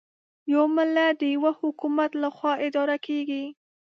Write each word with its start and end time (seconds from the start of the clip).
یو 0.53 0.63
ملت 0.75 1.13
د 1.19 1.23
یوه 1.35 1.51
حکومت 1.61 2.11
له 2.21 2.29
خوا 2.35 2.53
اداره 2.67 2.97
کېږي. 3.07 3.45